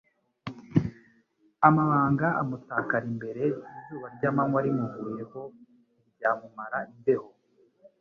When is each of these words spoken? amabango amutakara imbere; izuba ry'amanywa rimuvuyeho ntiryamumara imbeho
amabango 1.67 2.27
amutakara 2.41 3.05
imbere; 3.13 3.43
izuba 3.77 4.07
ry'amanywa 4.15 4.59
rimuvuyeho 4.65 5.41
ntiryamumara 5.99 6.79
imbeho 6.93 7.27